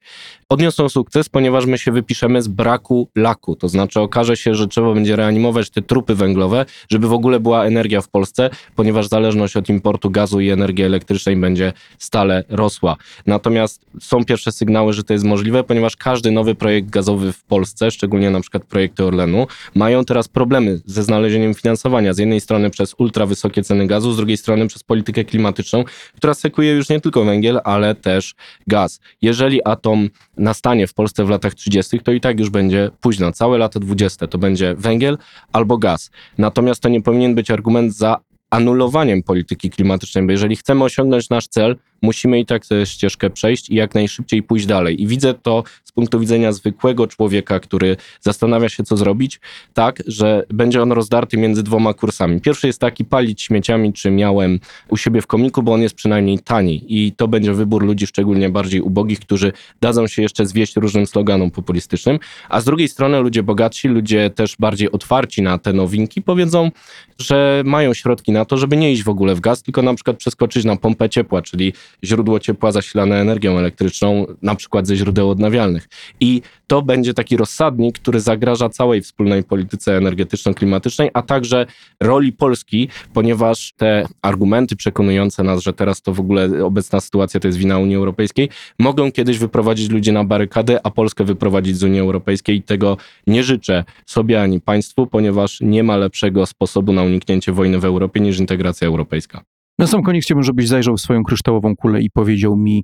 [0.49, 3.55] odniosą sukces, ponieważ my się wypiszemy z braku laku.
[3.55, 7.65] To znaczy okaże się, że trzeba będzie reanimować te trupy węglowe, żeby w ogóle była
[7.65, 12.95] energia w Polsce, ponieważ zależność od importu gazu i energii elektrycznej będzie stale rosła.
[13.25, 17.91] Natomiast są pierwsze sygnały, że to jest możliwe, ponieważ każdy nowy projekt gazowy w Polsce,
[17.91, 22.13] szczególnie na przykład projekty Orlenu, mają teraz problemy ze znalezieniem finansowania.
[22.13, 25.83] Z jednej strony przez ultra wysokie ceny gazu, z drugiej strony przez politykę klimatyczną,
[26.15, 28.35] która sekuje już nie tylko węgiel, ale też
[28.67, 28.99] gaz.
[29.21, 33.31] Jeżeli atom nastanie w Polsce w latach 30., to i tak już będzie późno.
[33.31, 34.27] Całe lata 20.
[34.27, 35.17] to będzie węgiel
[35.53, 36.11] albo gaz.
[36.37, 38.17] Natomiast to nie powinien być argument za
[38.49, 43.69] anulowaniem polityki klimatycznej, bo jeżeli chcemy osiągnąć nasz cel, musimy i tak tę ścieżkę przejść
[43.69, 45.01] i jak najszybciej pójść dalej.
[45.01, 49.39] I widzę to z punktu widzenia zwykłego człowieka, który zastanawia się, co zrobić,
[49.73, 52.41] tak, że będzie on rozdarty między dwoma kursami.
[52.41, 56.39] Pierwszy jest taki palić śmieciami, czy miałem u siebie w komiku, bo on jest przynajmniej
[56.39, 61.07] tani i to będzie wybór ludzi szczególnie bardziej ubogich, którzy dadzą się jeszcze zwieść różnym
[61.07, 66.21] sloganom populistycznym, a z drugiej strony ludzie bogatsi, ludzie też bardziej otwarci na te nowinki
[66.21, 66.71] powiedzą,
[67.19, 70.17] że mają środki na to, żeby nie iść w ogóle w gaz, tylko na przykład
[70.17, 75.89] przeskoczyć na pompę ciepła, czyli źródło ciepła zasilane energią elektryczną, na przykład ze źródeł odnawialnych.
[76.19, 81.65] I to będzie taki rozsadnik, który zagraża całej wspólnej polityce energetyczno-klimatycznej, a także
[82.01, 87.47] roli Polski, ponieważ te argumenty przekonujące nas, że teraz to w ogóle obecna sytuacja to
[87.47, 88.49] jest wina Unii Europejskiej,
[88.79, 92.55] mogą kiedyś wyprowadzić ludzi na barykady, a Polskę wyprowadzić z Unii Europejskiej.
[92.55, 97.79] I tego nie życzę sobie ani państwu, ponieważ nie ma lepszego sposobu na uniknięcie wojny
[97.79, 99.43] w Europie niż integracja europejska.
[99.79, 102.83] Na sam koniec chciałbym, żebyś zajrzał w swoją kryształową kulę i powiedział mi,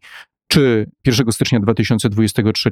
[0.54, 2.70] czy 1 stycznia 2023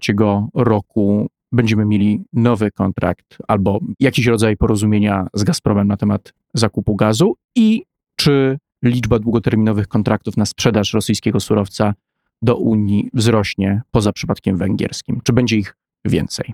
[0.53, 7.35] roku będziemy mieli nowy kontrakt albo jakiś rodzaj porozumienia z Gazpromem na temat zakupu gazu
[7.55, 7.83] i
[8.15, 11.93] czy liczba długoterminowych kontraktów na sprzedaż rosyjskiego surowca
[12.41, 15.21] do Unii wzrośnie poza przypadkiem węgierskim?
[15.23, 16.53] Czy będzie ich więcej?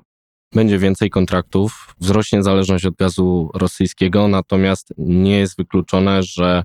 [0.54, 6.64] Będzie więcej kontraktów, wzrośnie zależność od gazu rosyjskiego, natomiast nie jest wykluczone, że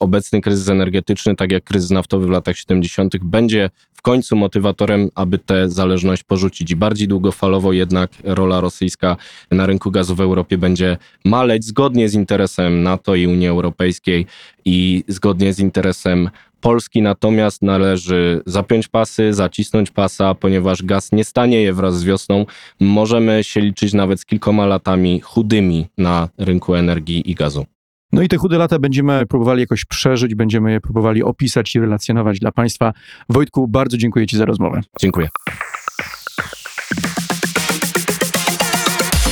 [0.00, 5.38] obecny kryzys energetyczny, tak jak kryzys naftowy w latach 70., będzie w końcu motywatorem, aby
[5.38, 6.70] tę zależność porzucić.
[6.70, 9.16] I bardziej długofalowo jednak rola rosyjska
[9.50, 14.26] na rynku gazu w Europie będzie maleć zgodnie z interesem NATO i Unii Europejskiej
[14.64, 21.72] i zgodnie z interesem Polski natomiast należy zapiąć pasy, zacisnąć pasa, ponieważ gaz nie stanieje
[21.72, 22.46] wraz z wiosną.
[22.80, 27.66] Możemy się liczyć nawet z kilkoma latami chudymi na rynku energii i gazu.
[28.12, 32.38] No i te chude lata będziemy próbowali jakoś przeżyć, będziemy je próbowali opisać i relacjonować
[32.38, 32.92] dla Państwa.
[33.28, 34.80] Wojtku, bardzo dziękuję Ci za rozmowę.
[35.00, 35.28] Dziękuję.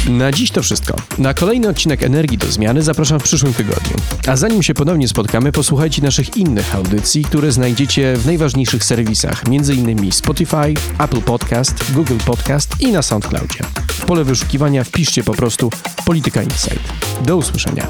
[0.09, 0.97] Na dziś to wszystko.
[1.19, 3.97] Na kolejny odcinek Energii do Zmiany zapraszam w przyszłym tygodniu.
[4.27, 10.13] A zanim się ponownie spotkamy, posłuchajcie naszych innych audycji, które znajdziecie w najważniejszych serwisach, m.in.
[10.13, 13.59] Spotify, Apple Podcast, Google Podcast i na SoundCloudzie.
[13.89, 15.71] W pole wyszukiwania wpiszcie po prostu
[16.05, 16.93] Polityka Insight.
[17.25, 17.89] Do usłyszenia.